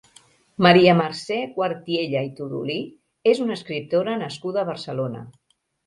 [0.67, 2.81] Maria Mercè Cuartiella i Todolí
[3.35, 5.27] és una escriptora nascuda a Barcelona.